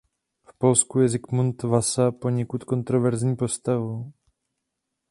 V 0.43 0.57
Polsku 0.57 0.99
je 0.99 1.09
Zikmund 1.09 1.63
Vasa 1.63 2.11
poněkud 2.11 2.63
kontroverzní 2.63 3.35
postavou. 3.35 4.11